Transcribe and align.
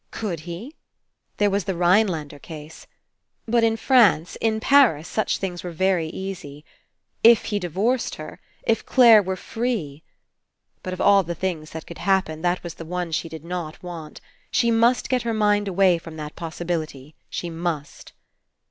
Could 0.09 0.39
he? 0.49 0.73
There 1.37 1.51
was 1.51 1.65
the 1.65 1.75
Rhinelander 1.77 2.39
case. 2.39 2.87
But 3.47 3.63
in 3.63 3.77
France, 3.77 4.35
in 4.37 4.59
Paris, 4.59 5.07
such 5.07 5.37
things 5.37 5.63
were 5.63 5.69
very 5.69 6.07
easy. 6.07 6.65
If 7.23 7.45
he 7.45 7.59
divorced 7.59 8.15
her— 8.15 8.39
If 8.73 8.83
Clare 8.83 9.21
were 9.21 9.35
free— 9.35 10.01
But 10.81 10.93
of 10.93 11.01
all 11.01 11.21
the 11.21 11.35
things 11.35 11.69
that 11.69 11.85
could 11.85 11.99
happen, 11.99 12.41
that 12.41 12.63
was 12.63 12.73
the 12.73 12.83
one 12.85 13.11
she 13.11 13.29
did 13.29 13.45
not 13.45 13.83
want. 13.83 14.21
She 14.49 14.71
must 14.71 15.07
get 15.07 15.21
her 15.21 15.35
mind 15.35 15.67
away 15.67 15.99
from 15.99 16.15
that 16.15 16.35
possibility. 16.35 17.13
She 17.29 17.51
must. 17.51 18.13